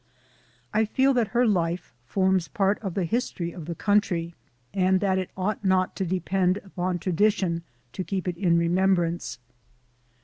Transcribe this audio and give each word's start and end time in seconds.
I 0.73 0.85
feel 0.85 1.13
that 1.13 1.27
her 1.27 1.45
life 1.45 1.93
forms 2.07 2.47
part 2.47 2.79
of 2.79 2.95
the 2.95 3.05
history 3.05 3.51
of 3.51 3.65
the 3.65 3.75
country, 3.75 4.33
and 4.73 4.99
that 4.99 5.19
it 5.19 5.29
ought 5.37 5.63
not 5.63 5.95
to 5.97 6.07
depend 6.07 6.57
upon 6.57 6.97
tradition 6.97 7.61
to 7.93 8.03
keep 8.03 8.27
it 8.27 8.35
in 8.37 8.57
remembrance. 8.57 9.37